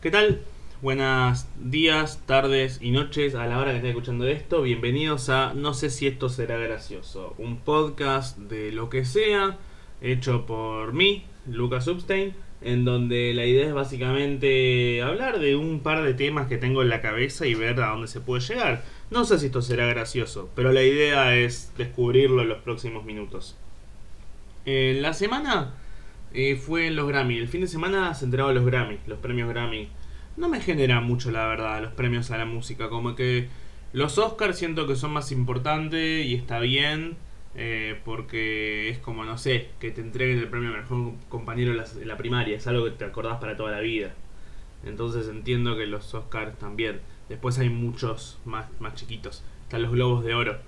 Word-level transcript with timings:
¿Qué 0.00 0.10
tal? 0.10 0.40
Buenos 0.80 1.44
días, 1.58 2.22
tardes 2.24 2.78
y 2.80 2.90
noches 2.90 3.34
a 3.34 3.46
la 3.46 3.58
hora 3.58 3.72
que 3.72 3.76
estén 3.76 3.90
escuchando 3.90 4.26
esto. 4.26 4.62
Bienvenidos 4.62 5.28
a 5.28 5.52
No 5.52 5.74
sé 5.74 5.90
si 5.90 6.06
esto 6.06 6.30
será 6.30 6.56
gracioso, 6.56 7.34
un 7.36 7.58
podcast 7.58 8.38
de 8.38 8.72
lo 8.72 8.88
que 8.88 9.04
sea, 9.04 9.58
hecho 10.00 10.46
por 10.46 10.94
mí, 10.94 11.26
Lucas 11.46 11.84
Substein, 11.84 12.32
en 12.62 12.86
donde 12.86 13.34
la 13.34 13.44
idea 13.44 13.66
es 13.66 13.74
básicamente 13.74 15.02
hablar 15.02 15.38
de 15.38 15.54
un 15.54 15.80
par 15.80 16.02
de 16.02 16.14
temas 16.14 16.46
que 16.48 16.56
tengo 16.56 16.80
en 16.80 16.88
la 16.88 17.02
cabeza 17.02 17.46
y 17.46 17.52
ver 17.52 17.78
a 17.82 17.90
dónde 17.90 18.08
se 18.08 18.22
puede 18.22 18.40
llegar. 18.40 18.82
No 19.10 19.26
sé 19.26 19.38
si 19.38 19.46
esto 19.46 19.60
será 19.60 19.84
gracioso, 19.84 20.48
pero 20.56 20.72
la 20.72 20.82
idea 20.82 21.36
es 21.36 21.74
descubrirlo 21.76 22.40
en 22.40 22.48
los 22.48 22.62
próximos 22.62 23.04
minutos. 23.04 23.54
En 24.64 25.02
la 25.02 25.12
semana 25.12 25.74
eh, 26.32 26.56
fue 26.56 26.86
en 26.86 26.96
los 26.96 27.08
Grammy. 27.08 27.38
El 27.38 27.48
fin 27.48 27.60
de 27.62 27.66
semana 27.68 28.14
se 28.14 28.24
entregaron 28.24 28.54
los 28.54 28.64
Grammy, 28.66 28.98
los 29.06 29.18
premios 29.18 29.48
Grammy. 29.48 29.88
No 30.36 30.48
me 30.48 30.60
genera 30.60 31.00
mucho, 31.00 31.30
la 31.30 31.46
verdad, 31.46 31.82
los 31.82 31.92
premios 31.92 32.30
a 32.30 32.38
la 32.38 32.44
música. 32.46 32.88
Como 32.88 33.14
que 33.14 33.48
los 33.92 34.18
Oscars 34.18 34.58
siento 34.58 34.86
que 34.86 34.96
son 34.96 35.12
más 35.12 35.32
importantes 35.32 36.24
y 36.26 36.34
está 36.34 36.60
bien. 36.60 37.16
eh, 37.54 38.00
porque 38.04 38.88
es 38.90 38.98
como, 38.98 39.24
no 39.24 39.36
sé, 39.36 39.70
que 39.80 39.90
te 39.90 40.00
entreguen 40.00 40.38
el 40.38 40.48
premio 40.48 40.70
mejor 40.70 41.14
compañero 41.28 41.72
en 41.72 41.78
la, 41.78 41.86
la 42.04 42.16
primaria. 42.16 42.56
Es 42.56 42.66
algo 42.68 42.84
que 42.84 42.92
te 42.92 43.04
acordás 43.04 43.38
para 43.40 43.56
toda 43.56 43.72
la 43.72 43.80
vida. 43.80 44.14
Entonces 44.84 45.28
entiendo 45.28 45.76
que 45.76 45.86
los 45.86 46.14
Oscars 46.14 46.58
también. 46.58 47.00
Después 47.28 47.58
hay 47.58 47.70
muchos 47.70 48.40
más, 48.44 48.66
más 48.80 48.94
chiquitos. 48.94 49.44
Están 49.64 49.82
los 49.82 49.92
Globos 49.92 50.24
de 50.24 50.34
Oro, 50.34 50.58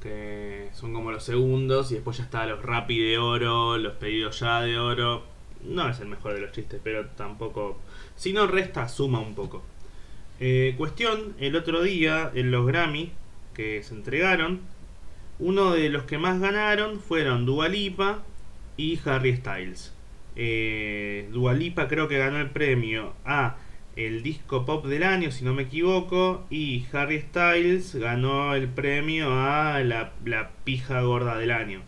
que 0.00 0.68
son 0.72 0.92
como 0.92 1.12
los 1.12 1.24
segundos. 1.24 1.90
Y 1.90 1.94
después 1.94 2.18
ya 2.18 2.24
está 2.24 2.46
los 2.46 2.62
Rappi 2.62 2.98
de 2.98 3.18
Oro, 3.18 3.78
los 3.78 3.94
Pedidos 3.94 4.40
Ya 4.40 4.60
de 4.60 4.78
Oro. 4.78 5.24
No 5.64 5.88
es 5.88 6.00
el 6.00 6.08
mejor 6.08 6.34
de 6.34 6.40
los 6.40 6.52
chistes, 6.52 6.80
pero 6.82 7.06
tampoco... 7.10 7.78
Si 8.16 8.32
no 8.32 8.46
resta, 8.46 8.88
suma 8.88 9.20
un 9.20 9.34
poco. 9.34 9.62
Eh, 10.40 10.74
cuestión, 10.76 11.34
el 11.40 11.56
otro 11.56 11.82
día 11.82 12.30
en 12.34 12.50
los 12.50 12.66
Grammy 12.66 13.12
que 13.54 13.82
se 13.82 13.94
entregaron, 13.94 14.60
uno 15.40 15.72
de 15.72 15.88
los 15.88 16.04
que 16.04 16.18
más 16.18 16.40
ganaron 16.40 17.00
fueron 17.00 17.44
Dua 17.44 17.68
Lipa 17.68 18.22
y 18.76 19.00
Harry 19.04 19.36
Styles. 19.36 19.92
Eh, 20.36 21.28
Dua 21.32 21.54
Lipa 21.54 21.88
creo 21.88 22.06
que 22.06 22.18
ganó 22.18 22.38
el 22.38 22.50
premio 22.50 23.14
a 23.24 23.56
el 23.98 24.22
disco 24.22 24.64
pop 24.64 24.86
del 24.86 25.02
año, 25.02 25.32
si 25.32 25.44
no 25.44 25.54
me 25.54 25.64
equivoco, 25.64 26.44
y 26.50 26.86
Harry 26.92 27.20
Styles 27.20 27.96
ganó 27.96 28.54
el 28.54 28.68
premio 28.68 29.32
a 29.32 29.80
la, 29.80 30.12
la 30.24 30.50
pija 30.62 31.00
gorda 31.02 31.36
del 31.36 31.50
año. 31.50 31.82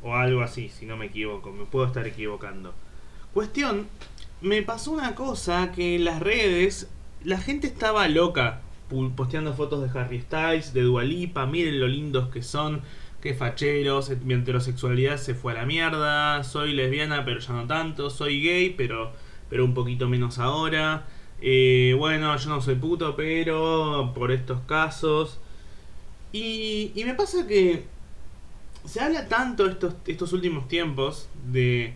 O 0.00 0.14
algo 0.14 0.42
así, 0.42 0.68
si 0.68 0.86
no 0.86 0.96
me 0.96 1.06
equivoco, 1.06 1.50
me 1.50 1.64
puedo 1.64 1.86
estar 1.86 2.06
equivocando. 2.06 2.72
Cuestión, 3.34 3.88
me 4.40 4.62
pasó 4.62 4.92
una 4.92 5.16
cosa 5.16 5.72
que 5.72 5.96
en 5.96 6.04
las 6.04 6.20
redes 6.20 6.88
la 7.24 7.38
gente 7.38 7.66
estaba 7.66 8.06
loca 8.06 8.60
posteando 9.16 9.52
fotos 9.54 9.82
de 9.82 9.98
Harry 9.98 10.20
Styles, 10.20 10.72
de 10.72 10.82
Dua 10.82 11.02
Lipa, 11.02 11.46
miren 11.46 11.80
lo 11.80 11.88
lindos 11.88 12.28
que 12.28 12.42
son, 12.42 12.82
qué 13.20 13.34
facheros, 13.34 14.10
mi 14.24 14.34
heterosexualidad 14.34 15.16
se 15.16 15.34
fue 15.34 15.52
a 15.52 15.56
la 15.56 15.66
mierda, 15.66 16.44
soy 16.44 16.74
lesbiana 16.74 17.24
pero 17.24 17.40
ya 17.40 17.52
no 17.54 17.66
tanto, 17.66 18.08
soy 18.08 18.40
gay 18.40 18.74
pero, 18.76 19.12
pero 19.48 19.64
un 19.64 19.74
poquito 19.74 20.08
menos 20.08 20.38
ahora, 20.38 21.06
eh, 21.40 21.94
bueno, 21.98 22.36
yo 22.36 22.50
no 22.50 22.60
soy 22.60 22.74
puto 22.74 23.16
pero 23.16 24.12
por 24.14 24.32
estos 24.32 24.60
casos. 24.62 25.38
Y, 26.32 26.92
me 27.04 27.14
pasa 27.14 27.46
que 27.46 27.84
se 28.84 29.00
habla 29.00 29.28
tanto 29.28 29.66
estos, 29.66 29.94
estos 30.06 30.32
últimos 30.32 30.68
tiempos 30.68 31.28
de, 31.50 31.94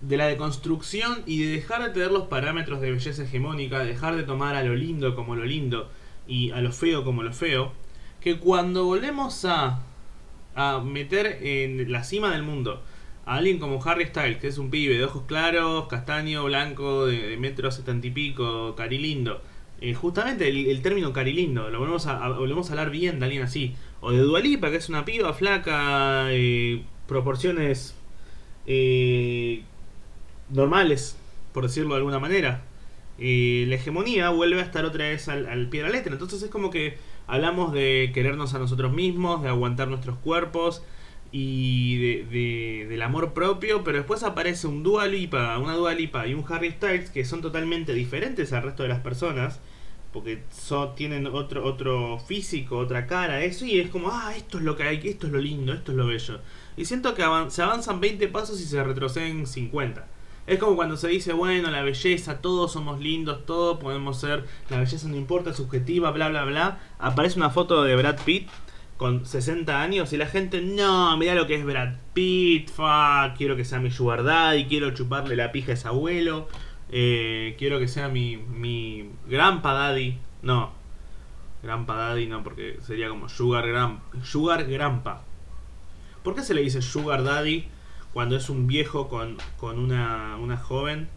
de 0.00 0.16
la 0.16 0.26
deconstrucción 0.26 1.22
y 1.26 1.44
de 1.44 1.52
dejar 1.52 1.82
de 1.82 1.90
tener 1.90 2.10
los 2.10 2.28
parámetros 2.28 2.80
de 2.80 2.90
belleza 2.90 3.24
hegemónica, 3.24 3.80
dejar 3.80 4.16
de 4.16 4.22
tomar 4.22 4.54
a 4.54 4.62
lo 4.62 4.74
lindo 4.74 5.14
como 5.14 5.36
lo 5.36 5.44
lindo 5.44 5.90
y 6.26 6.50
a 6.52 6.60
lo 6.60 6.72
feo 6.72 7.04
como 7.04 7.22
lo 7.22 7.32
feo, 7.32 7.72
que 8.20 8.38
cuando 8.38 8.84
volvemos 8.84 9.44
a, 9.44 9.82
a 10.54 10.80
meter 10.80 11.38
en 11.42 11.92
la 11.92 12.02
cima 12.02 12.30
del 12.32 12.42
mundo 12.42 12.82
a 13.26 13.34
alguien 13.36 13.58
como 13.58 13.82
Harry 13.84 14.06
Styles, 14.06 14.38
que 14.38 14.46
es 14.48 14.56
un 14.58 14.70
pibe 14.70 14.96
de 14.96 15.04
ojos 15.04 15.24
claros, 15.26 15.88
castaño, 15.88 16.44
blanco, 16.44 17.06
de, 17.06 17.28
de 17.28 17.36
metro 17.36 17.70
setenta 17.70 18.06
y 18.06 18.10
pico, 18.10 18.74
carilindo, 18.76 19.42
eh, 19.80 19.92
justamente 19.92 20.48
el, 20.48 20.68
el 20.68 20.80
término 20.80 21.12
carilindo, 21.12 21.68
lo 21.68 21.78
volvemos 21.78 22.06
a, 22.06 22.28
volvemos 22.28 22.70
a 22.70 22.72
hablar 22.72 22.90
bien 22.90 23.18
de 23.18 23.26
alguien 23.26 23.42
así, 23.42 23.74
o 24.00 24.12
de 24.12 24.18
Dualipa, 24.18 24.70
que 24.70 24.76
es 24.76 24.88
una 24.88 25.04
piba 25.04 25.34
flaca, 25.34 26.28
eh, 26.30 26.82
proporciones 27.06 27.94
eh, 28.66 29.62
normales, 30.50 31.16
por 31.52 31.64
decirlo 31.64 31.90
de 31.90 31.98
alguna 31.98 32.18
manera. 32.18 32.62
Eh, 33.18 33.64
la 33.68 33.76
hegemonía 33.76 34.28
vuelve 34.28 34.60
a 34.60 34.64
estar 34.64 34.84
otra 34.84 35.08
vez 35.08 35.28
al 35.28 35.68
pie 35.68 35.82
de 35.82 35.88
la 35.88 35.92
letra. 35.92 36.12
Entonces 36.12 36.42
es 36.42 36.50
como 36.50 36.70
que 36.70 36.98
hablamos 37.26 37.72
de 37.72 38.10
querernos 38.12 38.54
a 38.54 38.58
nosotros 38.58 38.92
mismos, 38.92 39.42
de 39.42 39.48
aguantar 39.48 39.88
nuestros 39.88 40.18
cuerpos 40.18 40.82
y 41.38 41.98
de, 41.98 42.24
de- 42.30 42.86
del 42.88 43.02
amor 43.02 43.34
propio, 43.34 43.84
pero 43.84 43.98
después 43.98 44.22
aparece 44.22 44.66
un 44.66 44.82
Dua 44.82 45.06
Lipa, 45.06 45.58
una 45.58 45.74
Dua 45.74 45.92
Lipa 45.94 46.26
y 46.26 46.32
un 46.34 46.44
Harry 46.48 46.70
Styles 46.72 47.10
que 47.10 47.24
son 47.26 47.42
totalmente 47.42 47.92
diferentes 47.92 48.52
al 48.54 48.62
resto 48.62 48.82
de 48.84 48.88
las 48.88 49.00
personas. 49.00 49.60
Porque 50.12 50.44
so- 50.50 50.90
tienen 50.96 51.26
otro, 51.26 51.62
otro 51.66 52.18
físico, 52.18 52.78
otra 52.78 53.06
cara, 53.06 53.42
eso, 53.44 53.66
y 53.66 53.78
es 53.80 53.90
como, 53.90 54.08
ah, 54.10 54.32
esto 54.34 54.56
es 54.56 54.64
lo 54.64 54.74
que 54.74 54.84
hay, 54.84 55.00
esto 55.04 55.26
es 55.26 55.32
lo 55.34 55.38
lindo, 55.40 55.74
esto 55.74 55.92
es 55.92 55.98
lo 55.98 56.06
bello. 56.06 56.40
Y 56.76 56.86
siento 56.86 57.14
que 57.14 57.22
se 57.48 57.62
avanzan 57.62 58.00
20 58.00 58.28
pasos 58.28 58.58
y 58.60 58.64
se 58.64 58.82
retroceden 58.82 59.46
50. 59.46 60.06
Es 60.46 60.58
como 60.58 60.76
cuando 60.76 60.96
se 60.96 61.08
dice, 61.08 61.34
bueno, 61.34 61.70
la 61.70 61.82
belleza, 61.82 62.38
todos 62.40 62.72
somos 62.72 63.00
lindos, 63.00 63.44
todos 63.44 63.78
podemos 63.78 64.18
ser, 64.18 64.44
la 64.70 64.78
belleza 64.78 65.06
no 65.08 65.16
importa, 65.16 65.52
subjetiva, 65.52 66.10
bla, 66.12 66.28
bla, 66.30 66.44
bla. 66.44 66.78
Aparece 66.98 67.36
una 67.38 67.50
foto 67.50 67.82
de 67.82 67.96
Brad 67.96 68.18
Pitt 68.24 68.48
con 68.96 69.26
60 69.26 69.80
años 69.82 70.12
y 70.12 70.16
la 70.16 70.26
gente, 70.26 70.62
no, 70.62 71.16
mira 71.16 71.34
lo 71.34 71.46
que 71.46 71.54
es 71.56 71.64
Brad 71.64 71.94
Pitt, 72.14 72.70
fa, 72.70 73.34
quiero 73.36 73.56
que 73.56 73.64
sea 73.64 73.78
mi 73.78 73.90
sugar 73.90 74.24
daddy, 74.24 74.66
quiero 74.66 74.92
chuparle 74.92 75.36
la 75.36 75.52
pija 75.52 75.72
a 75.72 75.74
ese 75.74 75.88
abuelo, 75.88 76.48
eh, 76.90 77.56
quiero 77.58 77.78
que 77.78 77.88
sea 77.88 78.08
mi, 78.08 78.36
mi 78.36 79.10
grandpa 79.28 79.72
daddy. 79.72 80.18
No, 80.42 80.72
grandpa 81.62 81.96
daddy 81.96 82.26
no, 82.26 82.42
porque 82.42 82.78
sería 82.82 83.08
como 83.08 83.28
sugar, 83.28 83.66
gran, 83.68 84.00
sugar 84.22 84.64
grandpa. 84.64 85.22
¿Por 86.22 86.34
qué 86.34 86.42
se 86.42 86.54
le 86.54 86.62
dice 86.62 86.80
sugar 86.82 87.22
daddy 87.22 87.66
cuando 88.12 88.36
es 88.36 88.48
un 88.48 88.66
viejo 88.66 89.08
con, 89.08 89.36
con 89.58 89.78
una, 89.78 90.36
una 90.36 90.56
joven? 90.56 91.08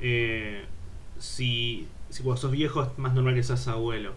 Eh, 0.00 0.64
si, 1.18 1.88
si 2.08 2.22
cuando 2.22 2.40
sos 2.40 2.50
viejo 2.52 2.82
es 2.82 2.98
más 2.98 3.14
normal 3.14 3.34
que 3.34 3.42
seas 3.42 3.66
abuelo. 3.68 4.12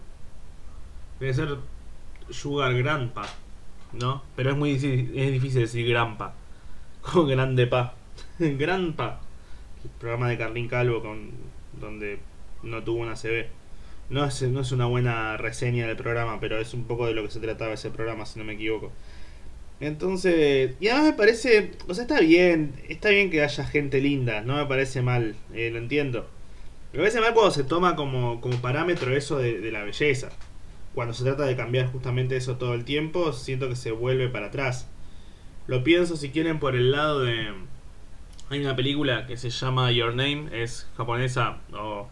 Debe 1.18 1.34
ser 1.34 1.58
sugar 2.30 2.74
grandpa, 2.74 3.26
¿no? 3.92 4.22
Pero 4.36 4.50
es 4.50 4.56
muy 4.56 4.72
difícil, 4.72 5.18
es 5.18 5.32
difícil 5.32 5.60
decir 5.62 5.88
grandpa. 5.88 6.34
Como 7.00 7.26
grande 7.26 7.66
pa. 7.66 7.94
grandpa. 8.38 9.20
El 9.84 9.90
programa 9.90 10.28
de 10.28 10.38
Carlín 10.38 10.68
Calvo 10.68 11.02
con, 11.02 11.30
donde 11.80 12.18
no 12.62 12.82
tuvo 12.82 13.02
una 13.02 13.14
CB. 13.14 13.46
No 14.10 14.24
es, 14.24 14.42
no 14.42 14.60
es 14.60 14.72
una 14.72 14.86
buena 14.86 15.36
reseña 15.36 15.86
del 15.86 15.96
programa, 15.96 16.40
pero 16.40 16.58
es 16.58 16.74
un 16.74 16.84
poco 16.84 17.06
de 17.06 17.12
lo 17.12 17.22
que 17.22 17.30
se 17.30 17.40
trataba 17.40 17.74
ese 17.74 17.90
programa, 17.90 18.26
si 18.26 18.38
no 18.38 18.44
me 18.44 18.54
equivoco. 18.54 18.90
Entonces, 19.80 20.74
y 20.80 20.88
además 20.88 21.10
me 21.10 21.16
parece, 21.16 21.72
o 21.86 21.94
sea, 21.94 22.02
está 22.02 22.20
bien, 22.20 22.74
está 22.88 23.10
bien 23.10 23.30
que 23.30 23.42
haya 23.42 23.64
gente 23.64 24.00
linda, 24.00 24.40
no 24.40 24.56
me 24.56 24.66
parece 24.66 25.02
mal, 25.02 25.36
eh, 25.54 25.70
lo 25.70 25.78
entiendo. 25.78 26.26
Me 26.92 27.00
parece 27.00 27.20
mal 27.20 27.34
cuando 27.34 27.52
se 27.52 27.64
toma 27.64 27.94
como, 27.94 28.40
como 28.40 28.56
parámetro 28.60 29.14
eso 29.14 29.38
de 29.38 29.70
la 29.70 29.84
belleza. 29.84 30.30
Cuando 30.98 31.14
se 31.14 31.22
trata 31.22 31.44
de 31.44 31.54
cambiar 31.54 31.92
justamente 31.92 32.36
eso 32.36 32.56
todo 32.56 32.74
el 32.74 32.84
tiempo, 32.84 33.32
siento 33.32 33.68
que 33.68 33.76
se 33.76 33.92
vuelve 33.92 34.28
para 34.28 34.46
atrás. 34.46 34.90
Lo 35.68 35.84
pienso 35.84 36.16
si 36.16 36.30
quieren 36.30 36.58
por 36.58 36.74
el 36.74 36.90
lado 36.90 37.20
de... 37.20 37.52
Hay 38.50 38.58
una 38.58 38.74
película 38.74 39.24
que 39.28 39.36
se 39.36 39.50
llama 39.50 39.92
Your 39.92 40.16
Name, 40.16 40.48
es 40.50 40.88
japonesa, 40.96 41.58
o... 41.72 42.08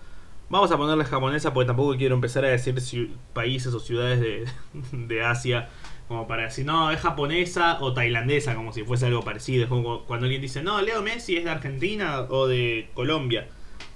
Vamos 0.51 0.71
a 0.71 0.77
ponerle 0.77 1.05
japonesa 1.05 1.53
porque 1.53 1.67
tampoco 1.67 1.97
quiero 1.97 2.15
empezar 2.15 2.45
a 2.45 2.49
decir 2.49 3.11
países 3.33 3.75
o 3.75 3.81
ciudades 3.81 4.21
de, 4.21 4.45
de 4.93 5.25
Asia 5.25 5.69
como 6.07 6.29
para 6.29 6.45
decir, 6.45 6.65
no, 6.65 6.93
es 6.93 7.01
japonesa 7.01 7.79
o 7.81 7.93
tailandesa, 7.93 8.55
como 8.55 8.73
si 8.73 8.85
fuese 8.85 9.07
algo 9.07 9.25
parecido. 9.25 9.65
Es 9.65 9.69
como 9.69 10.05
cuando 10.05 10.27
alguien 10.27 10.41
dice, 10.41 10.63
no, 10.63 10.81
Leo 10.81 11.03
Messi 11.03 11.39
es 11.39 11.43
de 11.43 11.51
Argentina 11.51 12.21
o 12.29 12.47
de 12.47 12.89
Colombia, 12.95 13.49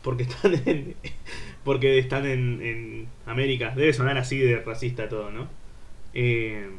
porque 0.02 0.22
están 0.24 0.60
en, 0.66 0.96
porque 1.64 1.98
están 1.98 2.26
en, 2.26 2.60
en 2.62 3.08
América. 3.26 3.72
Debe 3.76 3.92
sonar 3.92 4.18
así 4.18 4.38
de 4.38 4.60
racista 4.60 5.08
todo, 5.08 5.30
¿no? 5.30 5.48
Eh, 6.14 6.70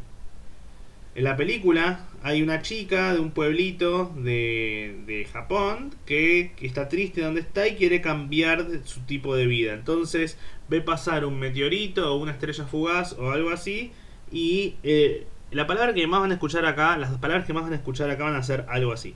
en 1.13 1.23
la 1.25 1.35
película 1.35 2.07
hay 2.23 2.41
una 2.41 2.61
chica 2.61 3.13
de 3.13 3.19
un 3.19 3.31
pueblito 3.31 4.13
de, 4.15 5.01
de 5.05 5.25
Japón 5.25 5.93
que, 6.05 6.53
está 6.61 6.87
triste 6.87 7.21
donde 7.21 7.41
está 7.41 7.67
y 7.67 7.75
quiere 7.75 7.99
cambiar 7.99 8.65
su 8.85 9.01
tipo 9.01 9.35
de 9.35 9.45
vida. 9.45 9.73
Entonces 9.73 10.37
ve 10.69 10.81
pasar 10.81 11.25
un 11.25 11.37
meteorito 11.37 12.13
o 12.13 12.17
una 12.17 12.31
estrella 12.31 12.65
fugaz 12.65 13.13
o 13.13 13.31
algo 13.31 13.49
así 13.49 13.91
y 14.31 14.75
eh, 14.83 15.25
la 15.51 15.67
palabra 15.67 15.93
que 15.93 16.07
más 16.07 16.21
van 16.21 16.31
a 16.31 16.35
escuchar 16.35 16.65
acá, 16.65 16.97
las 16.97 17.11
palabras 17.17 17.45
que 17.45 17.53
más 17.53 17.63
van 17.63 17.73
a 17.73 17.77
escuchar 17.77 18.09
acá 18.09 18.23
van 18.23 18.35
a 18.35 18.43
ser 18.43 18.65
algo 18.69 18.93
así. 18.93 19.15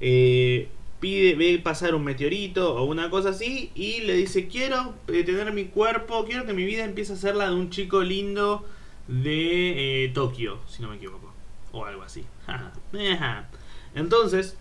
Eh, 0.00 0.68
pide, 1.00 1.34
ve 1.34 1.58
pasar 1.58 1.94
un 1.94 2.04
meteorito 2.04 2.74
o 2.74 2.84
una 2.84 3.10
cosa 3.10 3.30
así 3.30 3.70
y 3.74 4.00
le 4.00 4.14
dice, 4.14 4.48
quiero 4.48 4.94
eh, 5.08 5.24
tener 5.24 5.52
mi 5.52 5.66
cuerpo, 5.66 6.24
quiero 6.24 6.46
que 6.46 6.52
mi 6.52 6.64
vida 6.64 6.84
empiece 6.84 7.12
a 7.12 7.16
ser 7.16 7.36
la 7.36 7.48
de 7.48 7.54
un 7.54 7.70
chico 7.70 8.02
lindo 8.02 8.66
de 9.06 10.04
eh, 10.04 10.08
Tokio, 10.10 10.58
si 10.68 10.82
no 10.82 10.88
me 10.90 10.96
equivoco. 10.96 11.32
O 11.72 11.84
algo 11.84 12.02
así. 12.02 12.24
Entonces, 13.94 14.56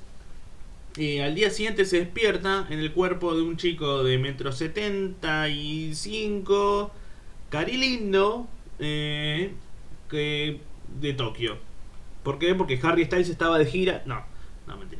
eh, 0.97 1.23
al 1.23 1.35
día 1.35 1.49
siguiente 1.49 1.85
se 1.85 1.99
despierta 1.99 2.67
en 2.69 2.79
el 2.79 2.91
cuerpo 2.91 3.35
de 3.35 3.41
un 3.41 3.57
chico 3.57 4.03
de 4.03 4.17
metro 4.17 4.51
setenta 4.51 5.47
y 5.49 5.93
cinco, 5.95 6.91
cari 7.49 7.77
lindo, 7.77 8.47
que 8.77 10.59
de 10.99 11.13
Tokio. 11.13 11.57
¿Por 12.23 12.39
qué? 12.39 12.55
Porque 12.55 12.79
Harry 12.83 13.05
Styles 13.05 13.29
estaba 13.29 13.57
de 13.57 13.65
gira. 13.65 14.03
No, 14.05 14.23
no, 14.67 14.77
mentira. 14.77 14.96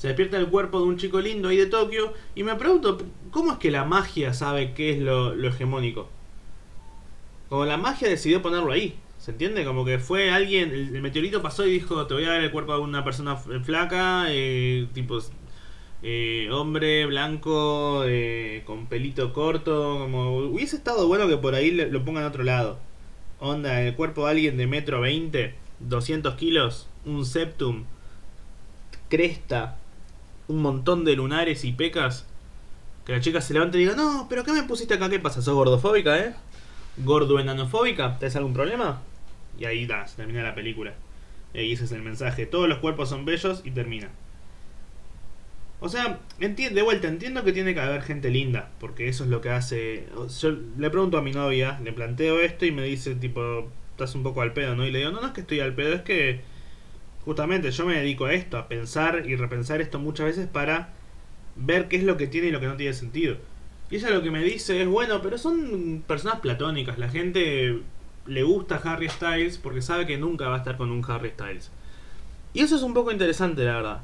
Se 0.00 0.08
despierta 0.08 0.38
el 0.38 0.46
cuerpo 0.46 0.80
de 0.80 0.86
un 0.86 0.96
chico 0.96 1.20
lindo 1.20 1.50
ahí 1.50 1.58
de 1.58 1.66
Tokio. 1.66 2.14
Y 2.34 2.42
me 2.42 2.54
pregunto, 2.54 2.96
¿cómo 3.30 3.52
es 3.52 3.58
que 3.58 3.70
la 3.70 3.84
magia 3.84 4.32
sabe 4.32 4.72
qué 4.72 4.92
es 4.92 4.98
lo, 4.98 5.34
hegemónico? 5.46 6.08
Como 7.50 7.66
la 7.66 7.76
magia 7.76 8.08
decidió 8.08 8.40
ponerlo 8.40 8.72
ahí. 8.72 8.94
¿Se 9.18 9.32
entiende? 9.32 9.62
Como 9.62 9.84
que 9.84 9.98
fue 9.98 10.30
alguien, 10.30 10.70
el, 10.70 11.02
meteorito 11.02 11.42
pasó 11.42 11.66
y 11.66 11.72
dijo, 11.72 12.06
te 12.06 12.14
voy 12.14 12.24
a 12.24 12.30
dar 12.30 12.40
el 12.40 12.50
cuerpo 12.50 12.72
de 12.72 12.80
una 12.80 13.04
persona 13.04 13.36
flaca, 13.36 14.24
eh, 14.30 14.88
tipo 14.94 15.18
eh, 16.02 16.48
hombre 16.50 17.04
blanco, 17.04 18.04
eh, 18.06 18.62
con 18.64 18.86
pelito 18.86 19.34
corto, 19.34 19.98
como 19.98 20.38
hubiese 20.38 20.76
estado 20.76 21.08
bueno 21.08 21.28
que 21.28 21.36
por 21.36 21.54
ahí 21.54 21.72
lo 21.72 22.02
pongan 22.06 22.24
a 22.24 22.28
otro 22.28 22.42
lado. 22.42 22.78
Onda, 23.38 23.82
el 23.82 23.94
cuerpo 23.96 24.24
de 24.24 24.30
alguien 24.30 24.56
de 24.56 24.66
metro 24.66 25.02
20, 25.02 25.54
200 25.80 26.36
kilos, 26.36 26.88
un 27.04 27.26
septum, 27.26 27.84
cresta, 29.10 29.76
un 30.50 30.62
montón 30.62 31.04
de 31.04 31.16
lunares 31.16 31.64
y 31.64 31.72
pecas. 31.72 32.26
Que 33.06 33.12
la 33.12 33.20
chica 33.20 33.40
se 33.40 33.54
levante 33.54 33.78
y 33.78 33.82
diga, 33.82 33.94
no, 33.94 34.26
pero 34.28 34.44
¿qué 34.44 34.52
me 34.52 34.64
pusiste 34.64 34.94
acá? 34.94 35.08
¿Qué 35.08 35.18
pasa? 35.18 35.40
¿Sos 35.40 35.54
gordofóbica, 35.54 36.18
eh? 36.18 36.34
¿Gordo 36.98 37.38
enanofóbica? 37.38 38.18
¿Tenés 38.18 38.36
algún 38.36 38.52
problema? 38.52 39.02
Y 39.58 39.64
ahí 39.64 39.86
da, 39.86 40.06
se 40.06 40.16
termina 40.16 40.42
la 40.42 40.54
película. 40.54 40.92
Y 41.54 41.72
ese 41.72 41.84
es 41.84 41.92
el 41.92 42.02
mensaje. 42.02 42.46
Todos 42.46 42.68
los 42.68 42.78
cuerpos 42.78 43.08
son 43.08 43.24
bellos 43.24 43.62
y 43.64 43.70
termina. 43.70 44.10
O 45.80 45.88
sea, 45.88 46.20
de 46.38 46.82
vuelta, 46.82 47.08
entiendo 47.08 47.42
que 47.42 47.52
tiene 47.52 47.72
que 47.72 47.80
haber 47.80 48.02
gente 48.02 48.28
linda, 48.28 48.70
porque 48.80 49.08
eso 49.08 49.24
es 49.24 49.30
lo 49.30 49.40
que 49.40 49.48
hace... 49.48 50.06
Yo 50.40 50.50
le 50.76 50.90
pregunto 50.90 51.16
a 51.16 51.22
mi 51.22 51.32
novia, 51.32 51.80
le 51.82 51.92
planteo 51.92 52.38
esto 52.40 52.66
y 52.66 52.70
me 52.70 52.82
dice 52.82 53.14
tipo, 53.14 53.70
estás 53.92 54.14
un 54.14 54.22
poco 54.22 54.42
al 54.42 54.52
pedo, 54.52 54.76
¿no? 54.76 54.84
Y 54.84 54.90
le 54.90 54.98
digo, 54.98 55.10
no, 55.10 55.22
no 55.22 55.28
es 55.28 55.32
que 55.32 55.40
estoy 55.40 55.60
al 55.60 55.74
pedo, 55.74 55.94
es 55.94 56.02
que 56.02 56.42
justamente 57.24 57.70
yo 57.70 57.86
me 57.86 57.96
dedico 57.96 58.26
a 58.26 58.32
esto, 58.32 58.58
a 58.58 58.68
pensar 58.68 59.24
y 59.26 59.36
repensar 59.36 59.80
esto 59.80 59.98
muchas 59.98 60.26
veces 60.26 60.48
para 60.48 60.94
ver 61.56 61.88
qué 61.88 61.96
es 61.96 62.04
lo 62.04 62.16
que 62.16 62.26
tiene 62.26 62.48
y 62.48 62.50
lo 62.50 62.60
que 62.60 62.66
no 62.66 62.76
tiene 62.76 62.94
sentido. 62.94 63.36
Y 63.90 63.96
ella 63.96 64.10
lo 64.10 64.22
que 64.22 64.30
me 64.30 64.42
dice 64.42 64.80
es, 64.80 64.88
bueno, 64.88 65.20
pero 65.20 65.36
son 65.36 66.04
personas 66.06 66.40
platónicas, 66.40 66.98
la 66.98 67.08
gente 67.08 67.82
le 68.26 68.42
gusta 68.42 68.80
Harry 68.84 69.08
Styles 69.08 69.58
porque 69.58 69.82
sabe 69.82 70.06
que 70.06 70.16
nunca 70.16 70.48
va 70.48 70.54
a 70.54 70.58
estar 70.58 70.76
con 70.76 70.90
un 70.90 71.04
Harry 71.08 71.30
Styles. 71.30 71.70
Y 72.52 72.60
eso 72.60 72.76
es 72.76 72.82
un 72.82 72.94
poco 72.94 73.12
interesante, 73.12 73.64
la 73.64 73.74
verdad. 73.74 74.00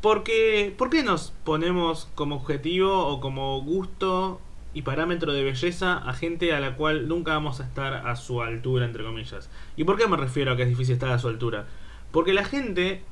Porque, 0.00 0.74
¿por 0.76 0.90
qué 0.90 1.02
nos 1.02 1.32
ponemos 1.44 2.08
como 2.14 2.36
objetivo 2.36 3.06
o 3.06 3.20
como 3.20 3.60
gusto 3.62 4.40
y 4.72 4.82
parámetro 4.82 5.32
de 5.32 5.42
belleza 5.42 5.98
a 5.98 6.12
gente 6.14 6.54
a 6.54 6.60
la 6.60 6.76
cual 6.76 7.06
nunca 7.06 7.32
vamos 7.32 7.60
a 7.60 7.64
estar 7.64 8.06
a 8.06 8.16
su 8.16 8.42
altura, 8.42 8.86
entre 8.86 9.04
comillas? 9.04 9.50
¿Y 9.76 9.84
por 9.84 9.98
qué 9.98 10.06
me 10.08 10.16
refiero 10.16 10.52
a 10.52 10.56
que 10.56 10.62
es 10.62 10.68
difícil 10.68 10.94
estar 10.94 11.10
a 11.10 11.18
su 11.18 11.28
altura? 11.28 11.66
Porque 12.12 12.32
la 12.32 12.44
gente 12.44 13.02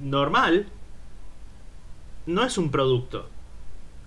normal 0.00 0.66
no 2.26 2.44
es 2.44 2.58
un 2.58 2.70
producto. 2.70 3.28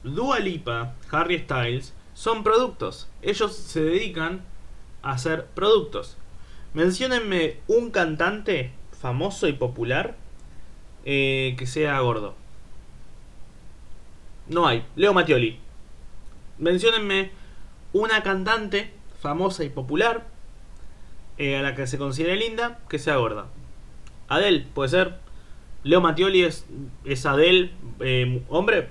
Dua 0.03 0.39
Lipa, 0.39 0.95
Harry 1.11 1.39
Styles 1.39 1.93
son 2.13 2.43
productos. 2.43 3.09
Ellos 3.21 3.55
se 3.55 3.81
dedican 3.81 4.41
a 5.01 5.11
hacer 5.11 5.45
productos. 5.47 6.17
Menciónenme 6.73 7.59
un 7.67 7.91
cantante 7.91 8.71
famoso 8.99 9.47
y 9.47 9.53
popular 9.53 10.15
eh, 11.05 11.55
que 11.57 11.67
sea 11.67 11.99
gordo. 11.99 12.35
No 14.47 14.67
hay. 14.67 14.85
Leo 14.95 15.13
Mattioli. 15.13 15.59
Menciónenme 16.57 17.31
una 17.93 18.23
cantante 18.23 18.93
famosa 19.19 19.63
y 19.63 19.69
popular 19.69 20.27
eh, 21.37 21.57
a 21.57 21.61
la 21.61 21.75
que 21.75 21.87
se 21.87 21.97
considere 21.97 22.35
linda 22.35 22.79
que 22.89 22.99
sea 22.99 23.17
gorda. 23.17 23.47
Adele, 24.27 24.65
puede 24.73 24.89
ser. 24.89 25.15
Leo 25.83 26.01
Mattioli 26.01 26.43
es, 26.43 26.65
es 27.05 27.25
Adele, 27.25 27.71
eh, 27.99 28.43
hombre. 28.49 28.89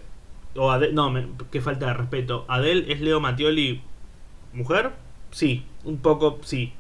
O 0.55 0.71
Adele, 0.71 0.93
no, 0.93 1.13
que 1.51 1.61
falta 1.61 1.87
de 1.87 1.95
respeto. 1.95 2.45
Adele 2.49 2.93
es 2.93 3.01
Leo 3.01 3.21
Mattioli, 3.21 3.83
mujer. 4.53 4.93
Sí, 5.31 5.65
un 5.85 5.99
poco 5.99 6.39
sí. 6.43 6.73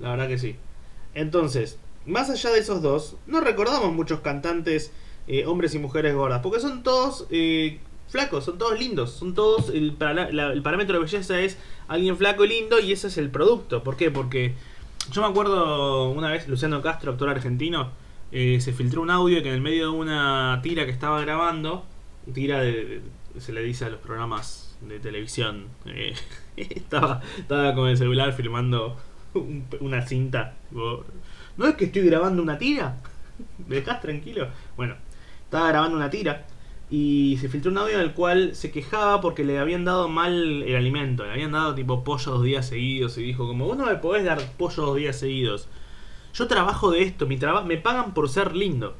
La 0.00 0.10
verdad 0.10 0.28
que 0.28 0.38
sí. 0.38 0.56
Entonces, 1.14 1.78
más 2.06 2.30
allá 2.30 2.50
de 2.50 2.58
esos 2.58 2.82
dos, 2.82 3.16
no 3.26 3.40
recordamos 3.40 3.92
muchos 3.92 4.20
cantantes, 4.20 4.92
eh, 5.28 5.46
hombres 5.46 5.74
y 5.74 5.78
mujeres 5.78 6.14
gordas, 6.14 6.40
porque 6.42 6.58
son 6.58 6.82
todos 6.82 7.26
eh, 7.30 7.78
flacos, 8.08 8.44
son 8.44 8.58
todos 8.58 8.78
lindos, 8.78 9.12
son 9.12 9.34
todos, 9.34 9.68
el, 9.68 9.96
el, 10.00 10.62
parámetro 10.62 10.94
de 10.94 11.04
belleza 11.04 11.40
es 11.40 11.58
alguien 11.86 12.16
flaco 12.16 12.44
y 12.44 12.48
lindo 12.48 12.80
y 12.80 12.92
ese 12.92 13.06
es 13.06 13.18
el 13.18 13.30
producto. 13.30 13.84
¿Por 13.84 13.96
qué? 13.96 14.10
Porque 14.10 14.54
yo 15.10 15.22
me 15.22 15.28
acuerdo 15.28 16.10
una 16.10 16.30
vez, 16.30 16.48
Luciano 16.48 16.82
Castro, 16.82 17.12
actor 17.12 17.28
argentino, 17.28 17.90
eh, 18.30 18.60
se 18.60 18.72
filtró 18.72 19.02
un 19.02 19.10
audio 19.10 19.42
que 19.42 19.48
en 19.48 19.54
el 19.54 19.60
medio 19.60 19.90
de 19.90 19.98
una 19.98 20.60
tira 20.62 20.84
que 20.84 20.90
estaba 20.90 21.20
grabando, 21.20 21.84
tira 22.32 22.60
de, 22.60 23.02
se 23.38 23.52
le 23.52 23.62
dice 23.62 23.86
a 23.86 23.90
los 23.90 24.00
programas 24.00 24.76
de 24.80 24.98
televisión, 25.00 25.68
estaba, 26.56 27.20
estaba 27.38 27.74
con 27.74 27.88
el 27.88 27.96
celular 27.96 28.32
filmando 28.32 28.96
una 29.80 30.02
cinta. 30.06 30.54
¿No 30.70 31.66
es 31.66 31.74
que 31.76 31.86
estoy 31.86 32.02
grabando 32.02 32.42
una 32.42 32.58
tira? 32.58 32.96
¿Me 33.66 33.76
dejás 33.76 34.00
tranquilo? 34.00 34.48
Bueno, 34.76 34.96
estaba 35.44 35.68
grabando 35.68 35.96
una 35.96 36.10
tira 36.10 36.46
y 36.92 37.38
se 37.38 37.48
filtró 37.48 37.70
un 37.70 37.78
audio 37.78 37.94
en 37.94 38.02
el 38.02 38.12
cual 38.12 38.54
se 38.54 38.70
quejaba 38.70 39.22
porque 39.22 39.44
le 39.44 39.58
habían 39.58 39.82
dado 39.82 40.10
mal 40.10 40.62
el 40.62 40.76
alimento. 40.76 41.24
Le 41.24 41.32
habían 41.32 41.52
dado 41.52 41.74
tipo 41.74 42.04
pollo 42.04 42.32
dos 42.32 42.44
días 42.44 42.68
seguidos 42.68 43.16
y 43.16 43.22
dijo 43.22 43.46
como, 43.46 43.64
vos 43.64 43.78
no 43.78 43.86
me 43.86 43.94
podés 43.94 44.26
dar 44.26 44.38
pollo 44.58 44.84
dos 44.84 44.96
días 44.96 45.18
seguidos. 45.18 45.68
Yo 46.34 46.46
trabajo 46.48 46.90
de 46.90 47.00
esto, 47.00 47.26
mi 47.26 47.38
me 47.64 47.78
pagan 47.78 48.12
por 48.12 48.28
ser 48.28 48.54
lindo. 48.54 48.94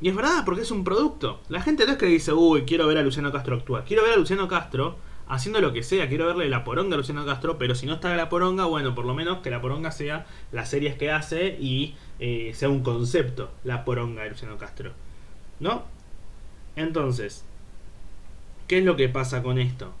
Y 0.00 0.08
es 0.08 0.16
verdad, 0.16 0.46
porque 0.46 0.62
es 0.62 0.70
un 0.70 0.84
producto. 0.84 1.40
La 1.50 1.60
gente 1.60 1.84
no 1.84 1.92
es 1.92 1.98
que 1.98 2.06
dice, 2.06 2.32
uy, 2.32 2.62
quiero 2.62 2.86
ver 2.86 2.96
a 2.96 3.02
Luciano 3.02 3.30
Castro 3.30 3.56
actuar. 3.56 3.84
Quiero 3.84 4.02
ver 4.02 4.14
a 4.14 4.16
Luciano 4.16 4.48
Castro 4.48 4.96
haciendo 5.28 5.60
lo 5.60 5.74
que 5.74 5.82
sea. 5.82 6.08
Quiero 6.08 6.24
verle 6.24 6.48
la 6.48 6.64
poronga 6.64 6.94
a 6.94 6.96
Luciano 6.96 7.26
Castro, 7.26 7.58
pero 7.58 7.74
si 7.74 7.84
no 7.84 7.96
está 7.96 8.16
la 8.16 8.30
poronga, 8.30 8.64
bueno, 8.64 8.94
por 8.94 9.04
lo 9.04 9.12
menos 9.12 9.40
que 9.40 9.50
la 9.50 9.60
poronga 9.60 9.90
sea 9.90 10.24
las 10.50 10.70
series 10.70 10.94
que 10.94 11.10
hace 11.10 11.58
y 11.60 11.94
eh, 12.20 12.52
sea 12.54 12.70
un 12.70 12.82
concepto, 12.82 13.50
la 13.64 13.84
poronga 13.84 14.22
de 14.22 14.30
Luciano 14.30 14.56
Castro. 14.56 14.92
¿No? 15.60 15.94
Entonces, 16.76 17.44
¿qué 18.68 18.78
es 18.78 18.84
lo 18.84 18.96
que 18.96 19.08
pasa 19.08 19.42
con 19.42 19.58
esto? 19.58 19.92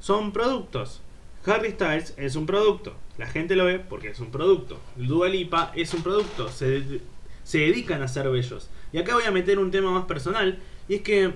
Son 0.00 0.32
productos. 0.32 1.00
Harry 1.46 1.70
Styles 1.70 2.14
es 2.16 2.36
un 2.36 2.46
producto. 2.46 2.94
La 3.16 3.26
gente 3.26 3.56
lo 3.56 3.64
ve 3.64 3.78
porque 3.78 4.08
es 4.08 4.20
un 4.20 4.30
producto. 4.30 4.80
Dua 4.96 5.28
Lipa 5.28 5.72
es 5.74 5.94
un 5.94 6.02
producto. 6.02 6.48
Se, 6.48 7.00
se 7.44 7.58
dedican 7.58 8.02
a 8.02 8.08
ser 8.08 8.28
bellos. 8.28 8.68
Y 8.92 8.98
acá 8.98 9.14
voy 9.14 9.24
a 9.24 9.30
meter 9.30 9.58
un 9.58 9.70
tema 9.70 9.90
más 9.90 10.04
personal. 10.04 10.58
Y 10.88 10.96
es 10.96 11.02
que 11.02 11.32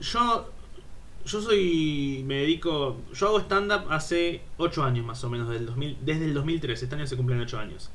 yo 0.00 0.52
yo 1.28 1.42
soy. 1.42 2.24
Me 2.26 2.36
dedico. 2.36 2.96
Yo 3.12 3.28
hago 3.28 3.40
stand-up 3.40 3.86
hace 3.90 4.40
8 4.56 4.82
años 4.82 5.06
más 5.06 5.22
o 5.24 5.30
menos, 5.30 5.48
del 5.48 5.66
2000, 5.66 5.98
desde 6.00 6.24
el 6.24 6.34
2013. 6.34 6.84
Este 6.84 6.96
año 6.96 7.06
se 7.06 7.16
cumplen 7.16 7.40
8 7.40 7.58
años. 7.58 7.90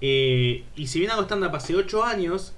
Eh, 0.00 0.64
y 0.76 0.86
si 0.86 1.00
bien 1.00 1.10
hago 1.10 1.22
stand-up 1.22 1.54
hace 1.54 1.74
8 1.76 2.04
años, 2.04 2.54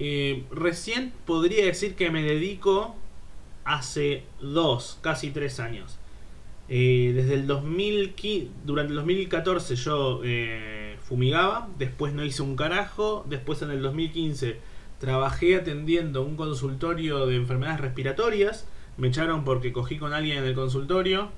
eh, 0.00 0.44
recién 0.50 1.12
podría 1.26 1.64
decir 1.64 1.94
que 1.94 2.10
me 2.10 2.22
dedico 2.22 2.96
hace 3.64 4.24
2, 4.40 4.98
casi 5.00 5.30
3 5.30 5.60
años. 5.60 5.98
Eh, 6.68 7.12
desde 7.14 7.34
el 7.34 7.46
2015, 7.46 8.50
durante 8.64 8.90
el 8.90 8.96
2014 8.96 9.76
yo 9.76 10.20
fumigaba, 11.02 11.68
después 11.78 12.12
no 12.12 12.24
hice 12.24 12.42
un 12.42 12.56
carajo, 12.56 13.24
después 13.28 13.62
en 13.62 13.70
el 13.70 13.82
2015 13.82 14.58
trabajé 14.98 15.56
atendiendo 15.56 16.22
un 16.22 16.36
consultorio 16.36 17.26
de 17.26 17.36
enfermedades 17.36 17.80
respiratorias 17.80 18.66
me 19.00 19.08
echaron 19.08 19.44
porque 19.44 19.72
cogí 19.72 19.96
con 19.96 20.12
alguien 20.12 20.38
en 20.38 20.44
el 20.44 20.54
consultorio 20.54 21.30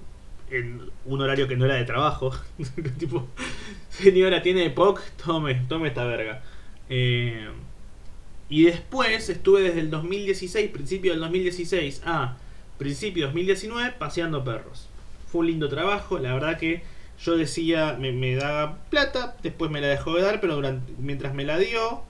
en 0.51 0.91
un 1.07 1.21
horario 1.21 1.47
que 1.47 1.57
no 1.57 1.65
era 1.65 1.77
de 1.77 1.85
trabajo. 1.85 2.33
tipo, 2.99 3.29
señora, 3.89 4.43
tiene 4.43 4.69
POC, 4.71 5.01
tome, 5.25 5.55
tome 5.69 5.89
esta 5.89 6.05
verga. 6.05 6.43
Eh, 6.89 7.49
y 8.53 8.65
después 8.65 9.31
estuve 9.31 9.63
desde 9.63 9.81
el 9.81 9.89
2016, 9.89 10.71
principio 10.73 11.13
del 11.13 11.21
2016 11.21 12.03
a 12.05 12.37
principio 12.77 13.23
del 13.23 13.33
2019 13.33 13.95
paseando 13.99 14.45
perros. 14.45 14.91
Fue 15.27 15.41
un 15.41 15.47
lindo 15.47 15.71
trabajo, 15.71 16.19
la 16.19 16.35
verdad 16.35 16.59
que 16.59 16.83
yo 17.19 17.39
decía, 17.39 17.97
me, 17.99 18.35
daba 18.35 18.77
plata, 18.91 19.39
después 19.43 19.71
me 19.71 19.81
la 19.81 19.87
dejó 19.87 20.17
de 20.17 20.23
dar, 20.25 20.43
pero 20.43 20.57
durante, 20.57 20.93
mientras 20.99 21.33
me 21.33 21.45
la 21.45 21.57
dio, 21.57 22.03